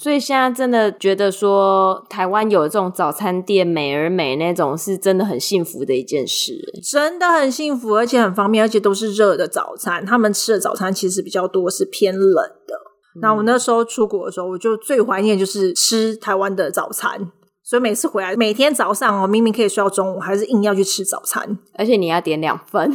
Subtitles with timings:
[0.00, 6.54] 所以现在真的觉得说，台湾有这种早餐店美而美那种，是真的很幸福的一件事。
[6.82, 10.06] 真的很幸福，而且很方便，而且都是热的早餐。
[10.06, 12.34] 他们吃的早餐其实比较多是偏冷
[12.66, 12.74] 的。
[13.16, 17.32] 嗯、那我那时候出国的时候，我就最怀念就是吃台湾的早餐。
[17.64, 22.90] 所以每次回来，每天早上哦，明明可以睡到中午，还是硬要去吃早餐，而且你要点两份。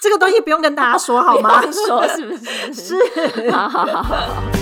[0.00, 1.62] 这个东西不用跟大家说好吗？
[1.70, 2.34] 说是不
[2.72, 2.74] 是？
[2.74, 3.50] 是。
[3.50, 4.61] 好好好好。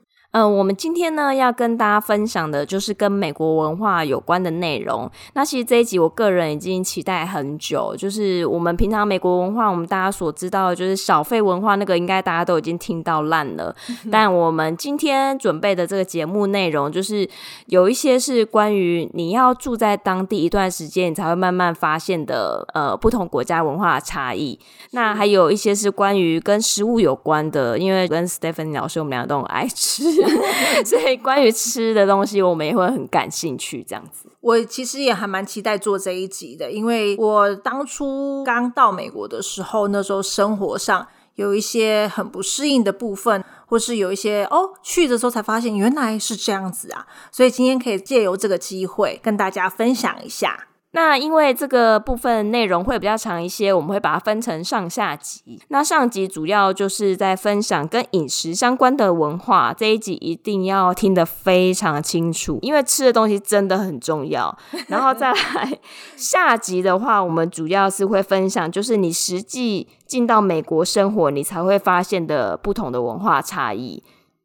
[0.31, 5.09] 嗯、呃，我们今天呢要跟大家分享的就是跟美国文化有关的内容。
[5.33, 13.75] 那其实这一集我个人已经期待很久，就是我们平常美国文化，我们大家所知道的就是小费文化，那个应该大家都已经听到烂了。
[14.09, 17.27] 但我们今天准备的这个节目内容，就是
[17.65, 24.57] 有一些是关于你要住在当地一段时间，你才会慢慢发现的，呃，不同国家文化的差异。
[24.91, 30.20] 那还有一些是关于跟食物有关的，因为跟 Stephanie 老师我们俩都很爱吃。
[30.85, 33.83] 所以关于吃的东西，我们也会很感兴趣。
[33.83, 47.07] 这样子，我其实也还蛮期待做这一集的，因为我当初刚到美国的时候，那时候生活上有一些很不适应的部分，或是有一些哦，去的时候才发现原来是这样子啊。
[47.31, 50.67] 所以今天可以借由这个机会跟大家分享一下。
[50.93, 55.61] 那因为这个部分内容会比较长一些，我们会把它分成上下集。
[55.69, 64.57] 那上集主要就是在分享跟饮食相关的文化，这一集一定要听得非常清楚，因为吃的东西真的很重要。
[64.89, 65.79] 然后再来
[66.17, 74.03] 下集的话，我们主要是会分享，就是你实际进到美国生活，你才会发现的不同的文化差异。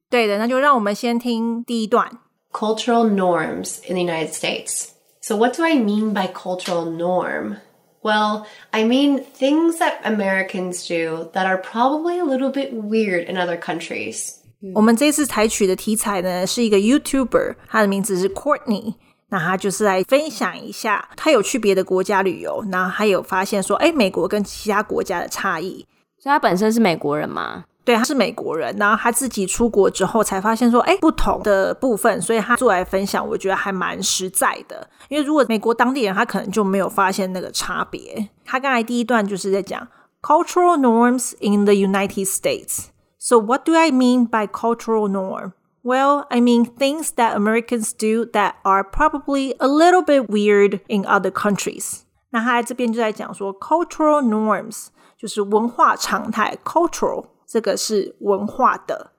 [0.09, 2.09] 对的，那就让我们先听第一段
[2.53, 4.91] ：Cultural norms in the United States.
[5.25, 7.57] So what do I mean by cultural norm?
[8.03, 13.38] Well, I mean things that Americans do that are probably a little bit weird in
[13.38, 14.38] other countries.
[14.73, 18.95] 我们这次采取的题材呢，是一个 YouTuber，他的名字是 Courtney。
[19.29, 25.85] 那他就是来分享一下，他有去别的国家旅游，然后还有发现说，哎，美国跟其他国家的差异。
[26.19, 27.63] 所以他本身是美国人吗？
[27.85, 34.88] 对，他是美国人，然后他自己出国之后才发现说，哎，不同的部分，所以他做来分享，我觉得还蛮实在的。
[35.09, 38.29] 因为如果美国当地人，他可能就没有发现那个差别。
[38.45, 39.88] 他刚才第一段就是在讲
[40.22, 42.89] cultural norms in the United States.
[43.17, 45.53] So what do I mean by cultural norm?
[45.81, 51.03] Well, I mean things that Americans do that are probably a little bit weird in
[51.06, 52.01] other countries.
[52.29, 57.25] 那他在这边就在讲说 cultural norms 就是文化常态 cultural。
[57.48, 59.12] 这个是文化的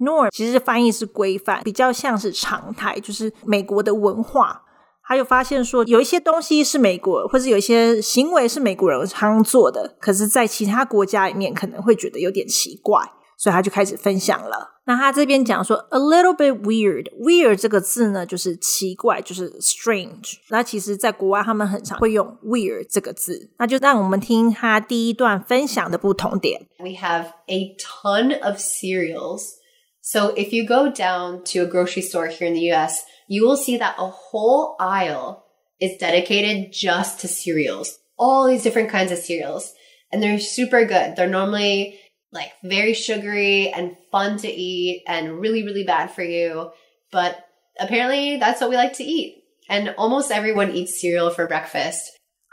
[0.00, 4.64] norm，其实翻译是规范，比较像是常态，就是美国的文化。
[5.00, 13.00] 还有发现说，有一些东西是美国，或者有一些行为是美国人常做的，可是，在其他国家里面可能会觉得有点奇怪。
[13.37, 14.69] 所以他就开始分享了。
[14.85, 20.35] 那他这边讲说，a little bit weird，weird 这个字呢，就是奇怪，就是 strange。
[20.49, 23.51] 那其实，在国外他们很常会用 weird 这个字。
[23.57, 26.67] 那就让我们听他第一段分享的不同点。
[26.79, 29.53] We have a ton of cereals.
[30.01, 33.55] So if you go down to a grocery store here in the US, you will
[33.55, 35.43] see that a whole aisle
[35.79, 37.99] is dedicated just to cereals.
[38.17, 39.71] All these different kinds of cereals.
[40.11, 41.15] And they're super good.
[41.15, 41.97] They're normally
[42.31, 46.71] like very sugary and fun to eat and really, really bad for you.
[47.11, 47.37] But
[47.79, 49.43] apparently that's what we like to eat.
[49.69, 52.01] And almost everyone eats cereal for breakfast.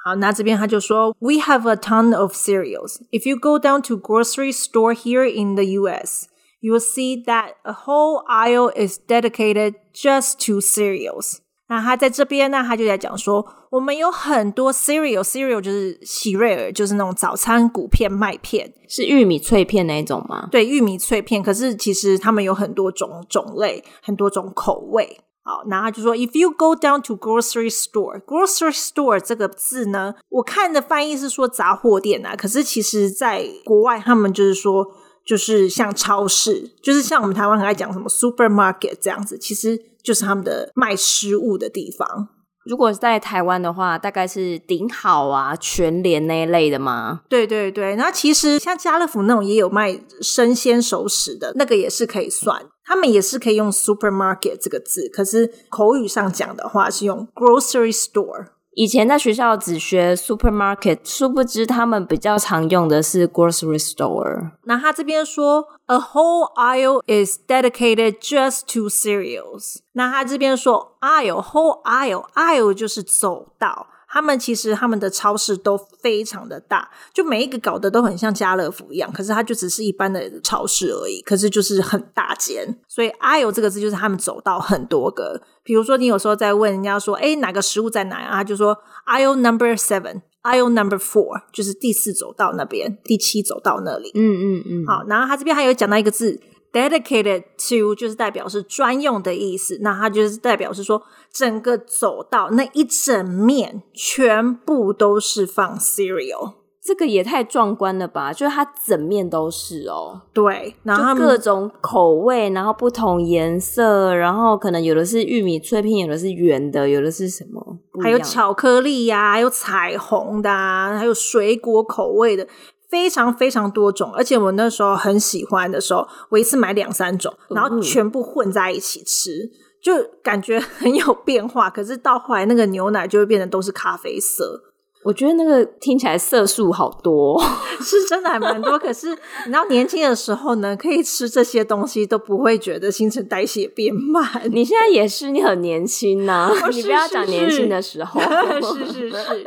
[0.02, 3.02] 好，那这边他就说，We have a ton of cereals.
[3.10, 6.26] If you go down to grocery store here in the U.S.,
[6.60, 11.40] you will see that a whole aisle is dedicated just to cereals.
[11.67, 20.47] 那他在这边呢，他就在讲说，我们有很多 cereal，cereal 就是喜瑞尔，就是那种早餐谷片麦片，是玉米脆片那一种吗？
[20.51, 21.41] 对，玉米脆片。
[21.41, 25.21] 可是其实他们有很多种种类，很多种口味。
[25.47, 34.87] 好，那他就说，If you go down to grocery store，grocery store 这个字呢，我看的翻译是说杂货店啊，可是其实在国外他们就是说，
[35.25, 39.95] 就是像超市，就是像我们台湾很爱讲什么 supermarket 这样子，其实。
[40.05, 42.27] 就是他们的卖食物的地方。
[42.63, 47.21] 如果在台湾的话，大概是顶好啊、全联那一类的吗？
[47.27, 52.67] 对对对，然后其实像家乐福那种也有卖生鲜熟食的，那个也是可以算。
[52.85, 58.49] 他们也是可以用 supermarket 这个字，可是口语上讲的话是用 grocery store。
[58.75, 64.51] 以前在学校只学 supermarket，殊不知他们比较常用的是 grocery store。
[64.63, 69.77] 那他这边说，a whole aisle is dedicated just to cereals。
[69.93, 73.87] 那他这边说，aisle，whole aisle，aisle 就是走道。
[74.15, 85.41] 他们其实他们的超市都非常的大，就每一个搞得都很像家乐福一样，可是它就只是一般的超市而已，可是就是很大间，所以 aisle 这个字就是他们走到很多个。
[85.65, 88.35] 比如说你有时候在问人家说，哎，哪个食物在哪啊？
[88.37, 94.11] 他就说 aisle number seven，aisle number four，就是第四走道那边，第七走道那里。
[94.15, 94.85] 嗯嗯嗯。
[94.87, 96.39] 好，然后他这边还有讲到一个字。
[96.75, 101.01] Dedicated to 就是代表是专用的意思，那它就是代表是说
[101.31, 108.33] 整个走道那一整面全部都是放 cereal，这个也太壮观了吧！
[108.33, 122.45] 就是它整面都是哦，对，然后各种口味，然后不同颜色，然后可能有的是玉米脆片，有的是圆的，有的是什么，还有巧克力呀、啊，还有彩虹的、啊，还有水果口味的。
[122.89, 129.49] 非常非常多种，而且我那时候很喜欢的时候，我一次买两三种，然后全部混在一起吃，
[129.81, 131.69] 就感觉 很有变化。
[131.69, 134.61] 可是到后来，那个牛奶就会变得都是咖啡色。
[135.03, 137.39] 我觉得那个听起来色素好多，
[137.79, 138.79] 是真的还蛮多。
[138.79, 144.25] 可是你知道，年轻的时候呢，可以吃这些东西都不会觉得新陈代谢变慢。
[144.51, 148.19] 你现在也是，你很年轻呐、啊，你不要讲年轻的时候。
[148.73, 149.43] 是是是。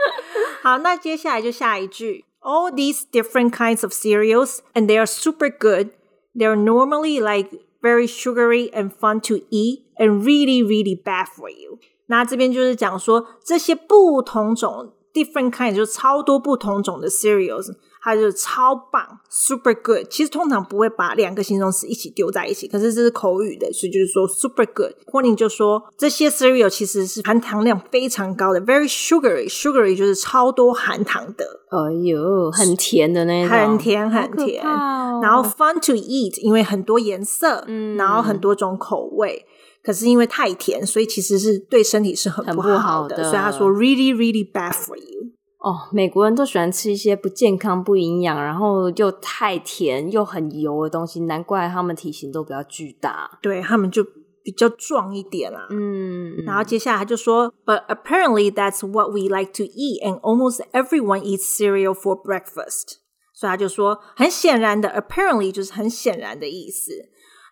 [0.62, 2.24] 好，那接下来就下一句。
[2.43, 5.91] all these different kinds of cereals and they are super good.
[6.35, 7.51] They're normally like
[7.81, 11.79] very sugary and fun to eat and really, really bad for you.
[12.07, 17.73] 那这边就是讲说这些不同种 different kinds 就是超多不同种的 cereals。
[18.08, 20.06] 它就是超棒，super good。
[20.08, 24.92] 其实通常不会把两个形容词一起丢在一起，可是这是口语的，所以就是说 super good。
[25.06, 29.48] 霍宁就说这些 cereal 其实是含糖量非常高的，very sugary。
[29.48, 31.44] sugary 就是超多含糖的。
[31.70, 34.64] 哎呦，很甜的那种，很甜很甜。
[34.64, 39.44] 哦、然后 fun to eat，因为很多颜色，嗯，然后很多种口味。
[39.82, 42.78] 可是因为太甜，所以其实是对身体是很不好的。
[42.78, 45.17] 好的所以他说 really really bad for you。
[45.58, 53.38] 哦，美国人都喜欢吃一些不健康、不营养，然后又太甜又很油的东西，难怪他们体型都比较巨大。
[53.42, 54.04] 对，他们就
[54.44, 55.66] 比较壮一点啦。
[55.70, 62.98] 嗯，然后接下来他就说，But apparently that's what we like to eat, and almost everyone eats cereal for breakfast。
[63.34, 66.92] 所以他就说，很显然的，apparently 就是很显然的意思。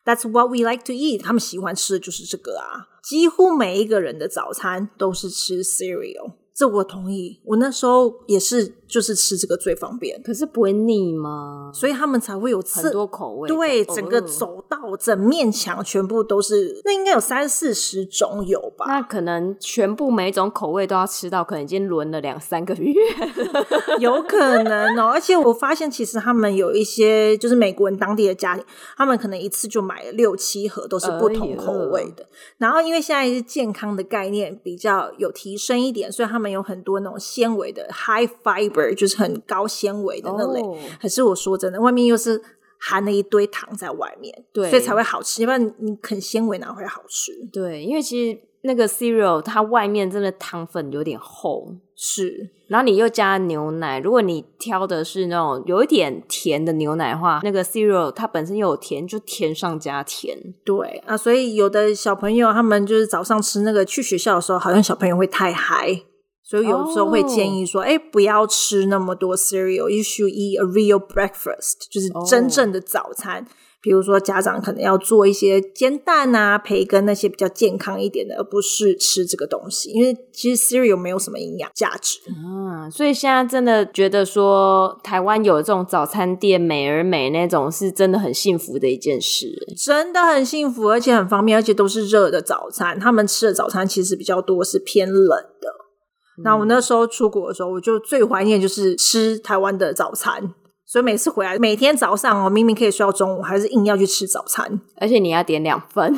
[0.05, 2.87] That's what we like to eat，他们喜欢吃的就是这个啊。
[3.03, 6.35] 几乎每一个人的早餐都是吃 cereal。
[6.57, 10.23] 这我同意，我那时候也是，就是吃这个最方便。
[10.23, 11.71] 可是不会腻吗？
[11.75, 13.47] 所以他们才会有很多口味。
[13.47, 18.87] 对，整个走道、整面墙全部都是，那应该有三四十种有吧？
[18.89, 22.95] 那可能全部每一种口味都要吃到，可能已经轮了两三个月，
[24.01, 25.11] 有可能哦。
[25.13, 28.65] 而且我发现，其实他们有一些就是美国人当地的家庭，
[28.97, 32.27] 他们可能一次就买了六七盒，都是不同口味的。
[32.57, 36.46] 然后因为现在是健康的概念比较有提升一点，所以他们。
[36.51, 40.61] 有很多那种纤维的 high fiber，就是很高纤维的那类。
[40.61, 40.77] Oh.
[41.01, 42.43] 可是我说真的，外面又是
[42.79, 45.43] 含了一堆糖在外面，对，所以才会好吃。
[45.43, 47.33] 要不然你啃纤维哪会好吃？
[47.53, 48.41] 对，因为其实。
[48.63, 60.37] 那个 cereal 它外面真的糖粉有点厚，是，然后你又加牛奶，如果你挑的是那种有一点甜的牛奶的话，那个 cereal 它本身又有甜，就甜上加甜。
[60.65, 66.03] 对啊，所以有的小朋友他们就是早上吃那个，去学校的时候，好像小朋友会太嗨，
[66.49, 67.99] 所以有时候会建议说，哎、oh.
[68.01, 73.39] 欸，不要吃那么多 cereal，you should eat a real breakfast，就是真正的早餐。
[73.39, 73.47] Oh.
[73.83, 79.91] 比如说，家长可能要做一些煎蛋啊、培根那些比较健康一点的，而不是吃这个东西。
[79.91, 82.19] 因为其实 cereal 没有什么营养价值。
[82.27, 89.55] 嗯，所以现在真的觉得说，台湾有这种早餐店美而美那种，是真的很幸福的一件事。
[89.77, 92.99] 真的很幸福，而且很方便，而且都是热的早餐。
[92.99, 95.45] 他们吃的早餐其实比较多是偏冷
[96.45, 100.55] 那我那时候出国的时候，我就最怀念就是吃台湾的早餐。
[100.85, 106.15] 所以每次回来，每天早上我明明可以睡到中午，还是硬要去吃早餐，而且你要点两份。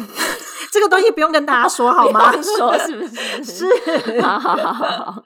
[0.71, 2.31] 这个东西不用跟大家说好吗？
[2.43, 3.45] 说是不是？
[3.45, 4.21] 是。
[4.21, 5.25] 好好好好。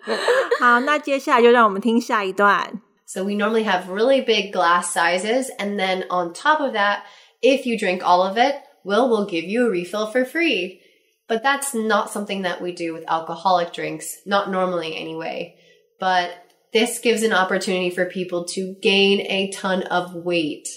[0.60, 2.80] 好，那接下来就让我们听下一段。
[3.06, 7.00] So we normally have really big glass sizes, and then on top of that,
[7.40, 10.80] if you drink all of it, Will will give you a refill for free.
[11.27, 15.55] But that's not something that we do with alcoholic drinks, not normally anyway.
[15.99, 16.31] But
[16.71, 20.67] this gives an opportunity for people to gain a ton of weight.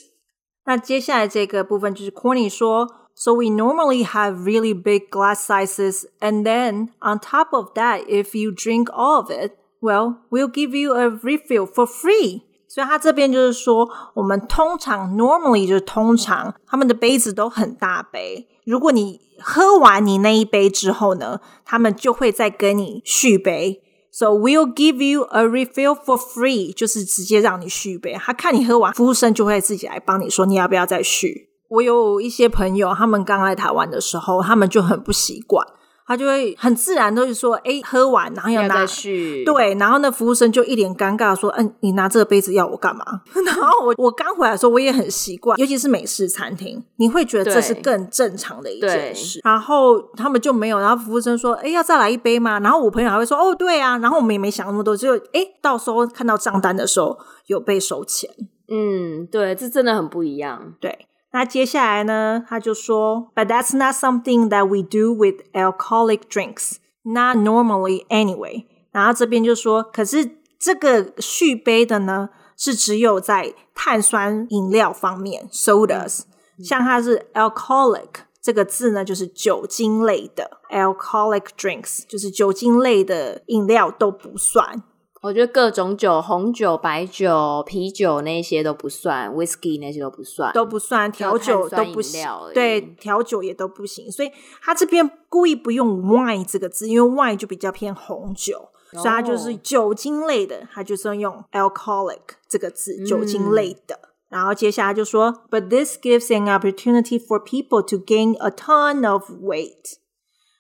[0.65, 7.75] 那接下来这个部分就是 Corny 说，So we normally have really big glass sizes, and then on top of
[7.75, 12.43] that, if you drink all of it, well, we'll give you a refill for free.
[12.76, 18.50] 所以他这边就是说，我们通常 normally 就是通常他们的杯子都很大杯。
[18.66, 23.82] 如果你喝完你那一杯之后呢，他们就会再跟你续杯。
[24.12, 28.16] So we'll give you a refill for free，就是直接让你续杯。
[28.16, 31.48] 他看你喝完，服务生就会自己来帮你说你要不要再续。
[31.70, 35.66] 我有一些朋友，他们刚来台湾的时候，他们就很不习惯。
[36.08, 43.04] 他就会很自然都是说，哎，喝完然后要拿要再续，对，然后那服务生就一脸尴尬说，嗯，你拿这个杯子要我干嘛？
[43.46, 49.40] 然后我我刚回来的时候，我也很习惯，尤其是美式餐厅，你会觉得这是更正常的一件事。
[49.44, 52.60] 然后他们就没有，然后服务生说，哎，要再来一杯吗？
[52.60, 53.98] 然后我朋友还会说，哦，对啊。
[53.98, 58.30] 然后我们也没想那么多，就哎，到时候看到账单的时候有被收钱。
[58.68, 60.74] 嗯，对，这真的很不一样。
[60.80, 61.08] 对。
[61.36, 68.64] 那接下来呢，他就说，But that's not something that we do with alcoholic drinks, not normally anyway。
[68.94, 76.22] 然后这边就说，可是这个续杯的呢，是只有在碳酸饮料方面，sodas，
[76.64, 78.12] 像它是 alcoholic
[78.42, 84.82] 这个字呢，就是酒精类的，alcoholic drinks 就是酒精类的饮料都不算。
[85.26, 94.12] 我觉得各种酒，红酒、白酒、啤酒那些都不算，whisky 那些都不算，都不算，调酒都不行，对，调酒也都不行。
[94.12, 103.96] 所以他这边故意不用 wine 这个字，因为 wine 就比较偏红酒，哦、所以他就是酒精类的，他就是用 alcoholic 这个字，酒精类的。
[103.96, 109.96] 嗯、然后接下来就说，But this gives an opportunity for people to gain a ton of weight。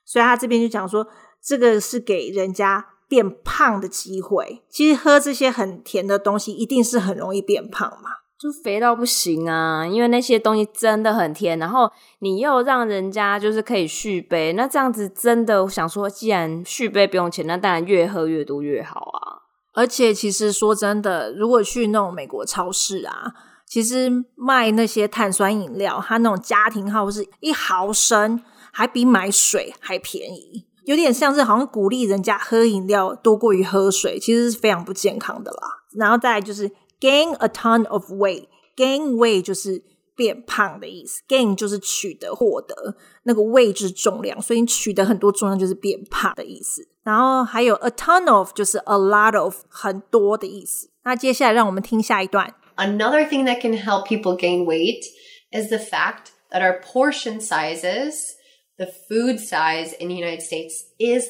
[0.03, 1.05] 所以他这边就讲说，
[1.39, 2.93] 这个是给人家。
[3.07, 8.09] 变胖的机会，其实喝这些很甜的东西，一定是很容易变胖嘛，
[8.39, 9.85] 就肥到不行啊！
[9.85, 19.45] 因为那些东西真的很甜，然后你又让人家就是可以续杯，那这样子真的我想说，既然续杯不用钱，那当然越喝越多越好啊！
[19.73, 23.33] 而且其实说真的，如果去那种美国超市啊，
[23.67, 30.65] 其实卖那些碳酸饮料，它那种家庭号是一毫升，还比买水还便宜。
[30.85, 35.83] 有点像是好像鼓励人家喝饮料多过于喝水，其实是非常不健康的啦。
[35.97, 39.83] 然后再来就是 gain a ton of weight，gain weight 就是
[40.15, 46.87] 变胖的意思，gain 就是取得获得，那个 weight 是重量，所以你取得很多重量就是变胖的意思。
[47.03, 50.89] 然后还有 a ton of 就是 a lot of 很多的意思。
[51.03, 52.55] 那接下来让我们听下一段。
[52.77, 55.03] Another thing that can help people gain weight
[55.51, 58.34] is the fact that our portion sizes
[58.77, 61.29] the food size in the United States is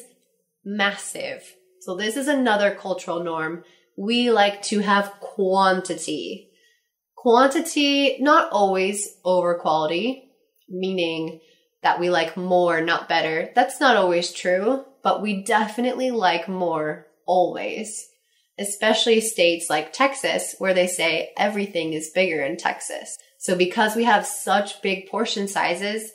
[0.64, 1.54] massive.
[1.80, 3.64] So this is another cultural norm.
[3.96, 6.50] We like to have quantity.
[7.16, 10.30] Quantity, not always over quality,
[10.68, 11.40] meaning
[11.82, 13.50] that we like more, not better.
[13.54, 18.08] That's not always true, but we definitely like more always.
[18.58, 23.16] Especially states like Texas, where they say everything is bigger in Texas.
[23.38, 26.10] So because we have such big portion sizes,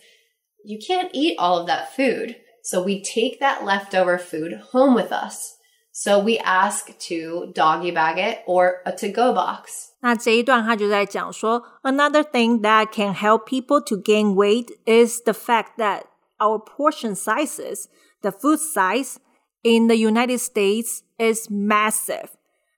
[0.65, 2.37] you can't eat all of that food.
[2.63, 5.57] So we take that leftover food home with us.
[5.93, 9.93] So we ask to doggy bag it or a to-go box.
[10.01, 16.03] 那这一段他就在讲说，Another thing that can help people to gain weight is the fact that
[16.39, 17.89] our portion sizes,
[18.21, 19.17] the food size
[19.63, 22.31] in the United States is massive.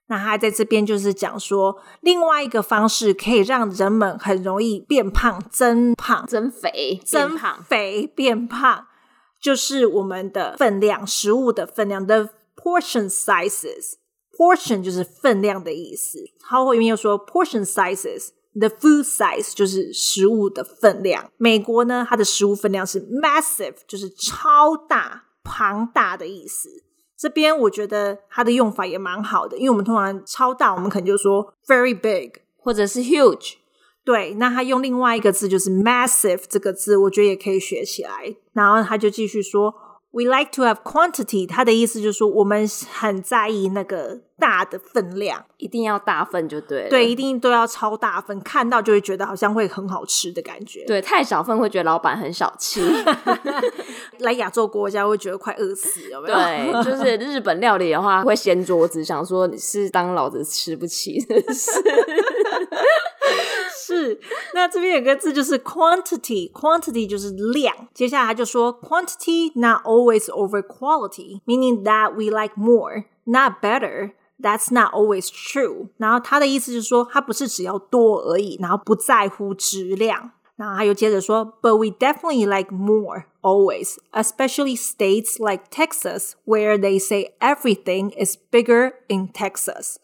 [0.06, 8.86] 那他在这边就是讲说，另外一个方式可以让人们很容易变胖、增胖、增肥、增肥、变胖，
[9.40, 13.94] 就是我们的分量，食物的分量的 portion sizes。
[14.36, 16.18] portion 就是分量的意思。
[16.40, 21.30] 他后面又说 portion sizes，the food size 就是食物的分量。
[21.36, 26.68] 美国呢，它的食物分量是 massive，就是超大、庞大的意思。
[27.16, 33.54] 这边我觉得它的用法也蛮好的，因为我们通常超大，我们可能就说 very big 或者是 huge。
[34.04, 38.36] 对，那他用另外一个字就是 massive 这个字，我觉得也可以学起来。
[38.52, 39.74] 然后他就继续说。
[40.14, 46.88] We like to have quantity，他的意思就是说，我们很在意那个大的分量，一定要大份就对了。
[46.88, 50.84] 对，一定都要超大份，看到就会觉得好像会很好吃的感觉。
[50.86, 52.80] 对，太小份会觉得老板很小气。
[54.20, 56.36] 来亚洲国家会觉得快饿死，有没有？
[56.36, 61.72] 对，就是日本料理的话会掀桌子，想说你是当老子吃不起，是不是？
[63.93, 64.19] 是，
[64.53, 67.87] 那这边有个字就是 quantity，quantity 就是量。
[67.93, 74.11] 接下来他就说 quantity not always over quality，meaning that we like more, not better.
[74.41, 75.89] That's not always true。
[75.97, 80.31] 然后他的意思就是说，他不是只要多而已，然后不在乎质量。
[80.55, 88.93] 然后他又接着说，But we definitely like more always, especially states like Texas, where they say everything is bigger
[89.07, 89.97] in Texas。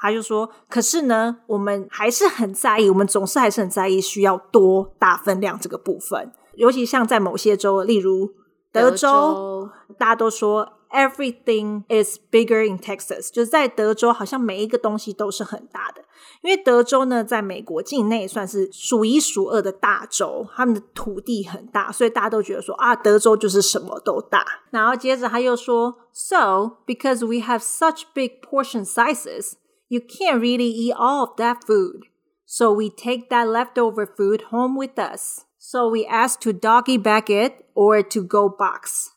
[0.00, 6.32] 他就说，可是呢，我们还是很在意，我们总是还是很在意需要多大分量这个部分。
[6.54, 8.32] 尤其像在某些州，例如
[8.72, 10.72] 德州，德州大家都说。
[10.88, 16.02] Everything is bigger in Texas，就是在德州，好像每一个东西都是很大的。
[16.42, 24.46] 因为德州呢，在美国境内算是数一数二的大州，他们的土地很大，所以大家都觉得说啊，德州就是什么都大。
[24.70, 29.54] 然后接着他又说，So because we have such big portion sizes,
[29.87, 32.07] you can't really eat all of that food.
[32.45, 35.45] So we take that leftover food home with us.
[35.57, 39.11] So we ask to doggy bag it or to go box.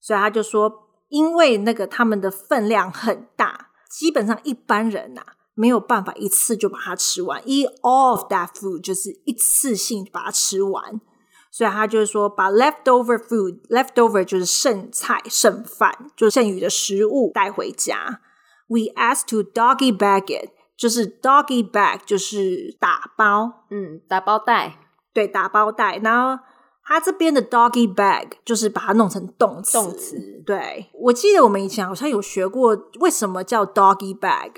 [0.00, 0.88] 所以他就说。
[1.12, 7.42] 因为那个他们的分量很大，基本上一般人呐、啊、没有办法一次就把它吃完。
[7.42, 11.02] Eat all of that food 就是一次性把它吃完，
[11.50, 18.22] 所以他就是说把 leftover food，leftover 就是剩菜剩饭，就是剩余的食物带回家。
[18.67, 24.79] We ask to doggy bag it，就是 doggy bag 就是打包，嗯，打包袋，
[25.13, 26.43] 对，打包袋，然后。
[26.89, 29.73] 它这边的 doggy bag 就是把它弄成动词。
[29.77, 34.51] 动词，对，我记得我们以前好像有学过，为什么叫 doggy bag？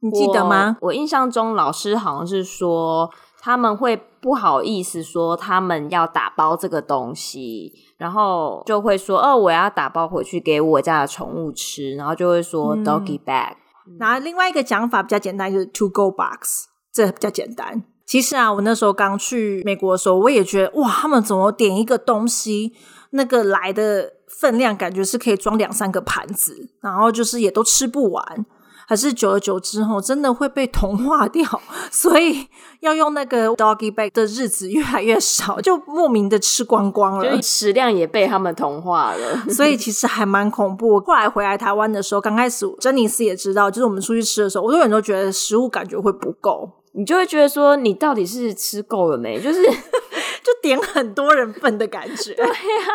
[0.00, 0.76] 你记得吗？
[0.82, 13.54] 我，我印象中老师好像是说他们会不好意思说他们要打包这个东西，然后就会说哦，我要打包回去给我家的宠物吃，然后就会说 doggy bag。
[13.98, 17.82] 然后另外一个讲法比较简单，就是 to go box，这比较简单。
[18.06, 22.72] 其实啊，我那时候刚去美国的时候，我也觉得哇，他们怎么点一个东西，
[23.10, 28.46] 那个来的分量感觉是可以装两三个盘子，然后就是也都吃不完。
[28.88, 31.44] 还是久而久之后，真的会被同化掉，
[31.92, 32.48] 所以
[32.80, 39.44] 要用那个 doggy bag 的日子越来越少，就莫名的吃光光了，就食量也被他们同化了。
[39.50, 40.98] 所以其实还蛮恐怖。
[41.00, 46.70] 后来回来台湾的时候，刚开始珍妮斯也知道，就是我们出去吃的时候，我永远都觉得食物感觉会不够。
[46.92, 49.38] 你就会觉得说，你到底是吃够了没？
[49.38, 49.62] 就是
[50.42, 52.32] 就点很多人份的感觉。
[52.40, 52.52] 对呀、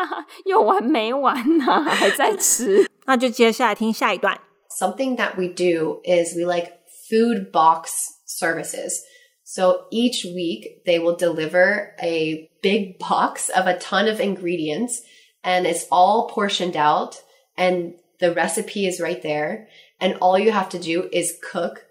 [0.10, 1.84] 啊，有完没完呢、啊？
[1.84, 2.89] 还在吃。
[3.06, 4.36] 那就接下来听下一段。
[4.75, 9.03] Something that we do is we like food box services.
[9.43, 15.01] So each week they will deliver a big box of a ton of ingredients
[15.43, 17.21] and it's all portioned out
[17.57, 19.67] and the recipe is right there.
[19.99, 21.86] And all you have to do is cook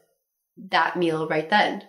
[0.71, 1.85] that meal right then.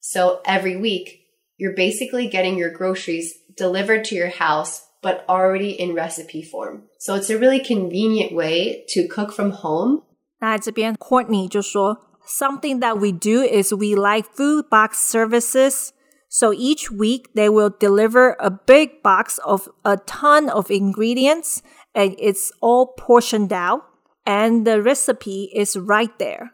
[0.00, 1.24] So every week,
[1.56, 6.84] you're basically getting your groceries delivered to your house, but already in recipe form.
[7.00, 10.02] So it's a really convenient way to cook from home.
[10.39, 15.89] 那这边 Courtney 就说，Something that we do is we like food box services.
[16.29, 21.59] So each week they will deliver a big box of a ton of ingredients
[21.93, 23.81] and it's all portioned out
[24.25, 26.51] and the recipe is right there.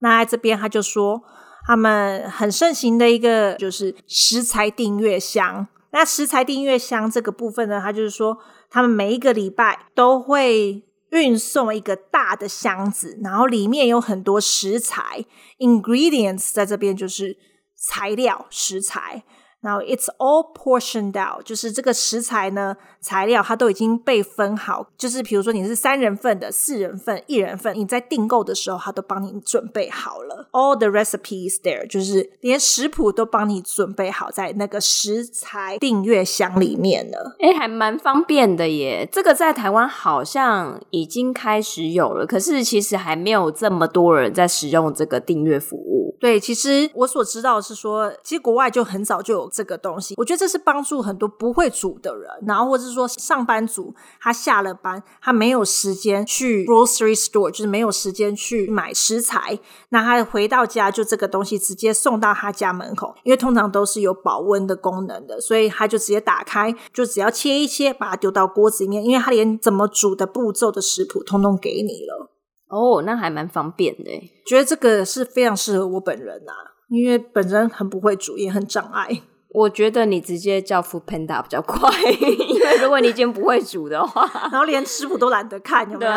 [0.00, 1.22] 那这边他就说。
[1.66, 5.68] 他们很盛行的一个就是食材订阅箱。
[5.92, 8.38] 那食材订阅箱这个部分呢，它就是说，
[8.70, 10.82] 他们每一个礼拜都会
[11.15, 15.25] 运送一个大的箱子，然后里面有很多食材
[15.59, 17.37] （ingredients） 在这边就是
[17.75, 19.23] 材料、食材。
[19.65, 30.47] 然后 it's all portioned out，就是这个食材呢，材料它都已经被分好，就是比如说你是三人份的、四人份、一人份，你在订购的时候，它都帮你准备好了。
[30.51, 37.35] All the recipes there，就是连食谱都帮你准备好在那个食材订阅箱里面了。
[37.39, 39.09] 诶，还蛮方便的耶。
[39.11, 46.04] 这个在台湾好像已经开始有了，可是其实还没有这么多人在使用这个订阅服务。
[46.19, 50.15] 对，其实我所知道的是说，其实国外就很早就有这个东西。
[50.17, 72.31] 我觉得这是帮助很多不会煮的人，然后或者是说上班族，他下了班，他没有时间去 grocery store，就是没有时间去买食材，那他回到家就这个东西直接送到他家门口，因为通常都是有保温的功能的，所以他就直接打开，就只要切一切，把它丢到锅子里面，因为他连怎么煮的步骤的食谱通通给你了。
[72.69, 74.11] 哦，那还蛮方便的。
[74.45, 79.21] 觉得这个是非常适合我本人呐、啊，因为本身很不会煮，也很障碍。
[79.53, 86.11] 我觉得你直接叫 Food Panda 比较快， 因为如果你已经不会煮的话，然后连食谱都懒得看，有没有？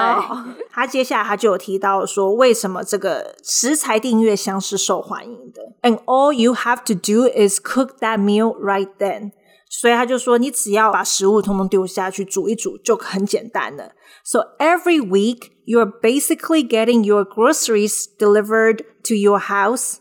[0.72, 9.30] 他接下来他就有提到说，为什么这个食材订阅箱是受欢迎的？And all you have to do is cook that meal right then。
[9.69, 13.93] 所以他就说，你只要把食物通通丢下去煮一煮，就很简单了。
[14.23, 19.95] So every week you are basically getting your groceries delivered to your house.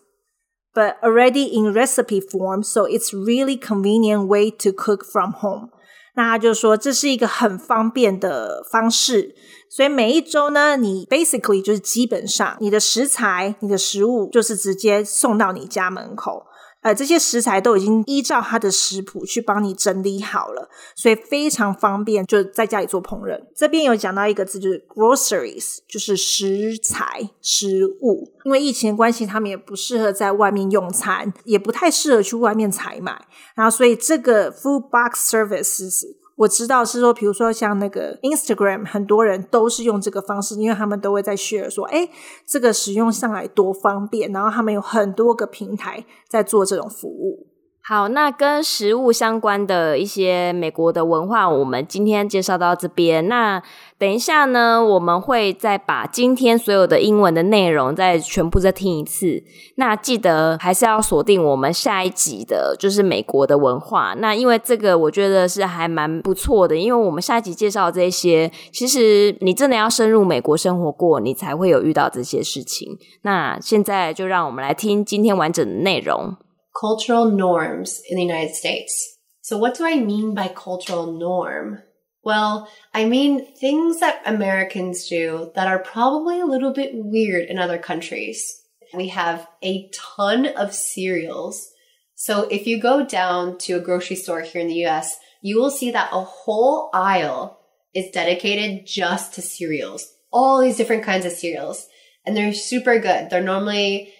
[0.74, 5.68] But already in recipe form, so it's really convenient way to cook from home.
[6.14, 9.34] 那他就说这是一个很方便的方式，
[9.70, 16.44] 所以每一周呢，你 basically 就是基本上你的食材、你的食物就是直接送到你家门口。
[16.81, 23.39] 呃，这些食材都已经依照它的食谱去帮你整理好了，所以非常方便，就在家里做烹饪。
[23.55, 28.31] 这边有讲到一个字，就是 groceries，就是食材、食物。
[28.45, 36.03] 因为疫情的关系，他们也不适合在外面用餐，也不太适合去外面采买，然后所以这个 food box services。
[36.37, 42.09] 我知道是说，比如说像那个 Instagram，很多人都是用这个方式，因为他们都会在 share 说，哎，
[42.45, 47.47] 这个使用上来多方便，然后他们有很多个平台在做这种服务。
[47.89, 53.29] 好，那跟食物相关的一些美国的文化，我们今天介绍到这边。
[53.29, 53.63] 那
[53.97, 59.41] 等一下呢，我们会再把今天所有的英文的内容再全部再听一次。
[59.75, 64.13] 那记得还是要锁定我们下一集的，就是美国的文化。
[64.17, 72.97] 那因为这个我觉得是还蛮不错的，因为我们下一集介绍这些，其实你真的要深入美国生活过，你才会有遇到这些事情。
[73.21, 76.35] 那现在就让我们来听今天完整的内容。
[76.79, 79.17] Cultural norms in the United States.
[79.41, 81.81] So what do I mean by cultural norm?
[82.23, 87.57] Well, I mean things that Americans do that are probably a little bit weird in
[87.57, 88.61] other countries.
[88.93, 91.69] We have a ton of cereals.
[92.15, 95.71] So if you go down to a grocery store here in the US, you will
[95.71, 97.59] see that a whole aisle
[97.93, 100.05] is dedicated just to cereals.
[100.31, 101.87] All these different kinds of cereals.
[102.25, 103.29] And they're super good.
[103.29, 104.13] They're normally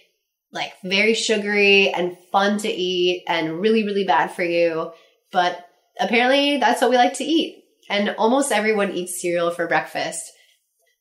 [0.52, 4.92] like very sugary and fun to eat and really, really bad for you.
[5.32, 5.66] But
[6.00, 7.64] apparently that's what we like to eat.
[7.90, 10.24] And almost everyone eats cereal for breakfast.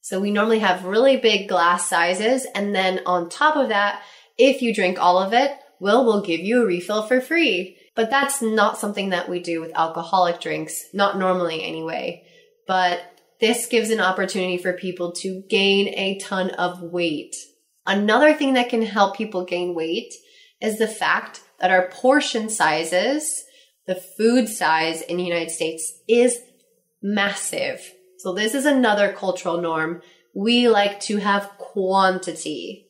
[0.01, 2.47] So we normally have really big glass sizes.
[2.55, 4.03] And then on top of that,
[4.39, 7.77] if you drink all of it, Will will give you a refill for free.
[7.95, 12.25] But that's not something that we do with alcoholic drinks, not normally anyway.
[12.67, 13.01] But
[13.41, 17.37] this gives an opportunity for people to gain a ton of weight
[17.87, 20.13] Another thing that can help people gain weight
[20.61, 23.45] is the fact that our portion sizes,
[23.87, 26.39] the food size in the United States is
[27.03, 27.93] massive.
[28.19, 30.03] So this is another cultural norm.
[30.35, 32.87] We like to have quantity.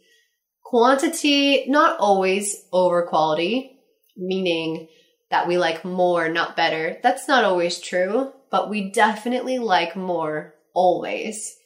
[0.65, 3.79] Quantity, not always over quality,
[4.17, 4.89] meaning
[5.31, 6.99] that we like more, not better.
[7.03, 11.57] That's not always true, but we definitely like more always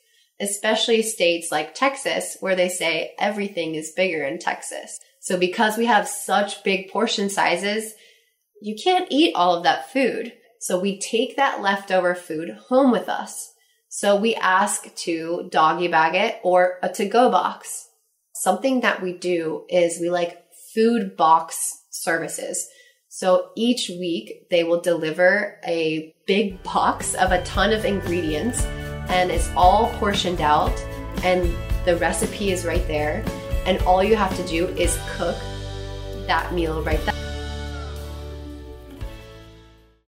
[0.41, 4.99] especially states like Texas, where they say everything is bigger in Texas.
[5.21, 7.93] So because we have such big portion sizes,
[8.63, 10.33] you can't eat all of that food.
[10.61, 13.53] So we take that leftover food home with us.
[13.89, 17.89] So we ask to doggy bag it or a to go box.
[18.35, 20.43] Something that we do is we like
[20.75, 22.69] food box services.
[23.09, 28.65] So each week they will deliver a big box of a ton of ingredients
[29.11, 30.77] and it's all portioned out
[31.25, 33.25] and the recipe is right there
[33.67, 35.37] and all you have to do is cook
[36.27, 37.20] that meal right there